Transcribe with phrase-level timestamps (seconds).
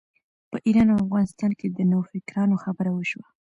[0.51, 3.27] په ایران او افغانستان کې د نوفکرانو خبره وشوه.